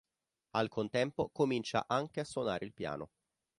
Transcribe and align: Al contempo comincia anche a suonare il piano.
Al 0.55 0.67
contempo 0.67 1.29
comincia 1.29 1.83
anche 1.87 2.21
a 2.21 2.25
suonare 2.25 2.65
il 2.65 2.73
piano. 2.73 3.11